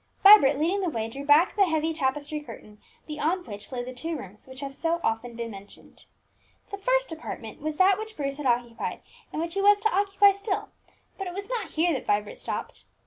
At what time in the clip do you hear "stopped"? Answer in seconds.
12.39-12.85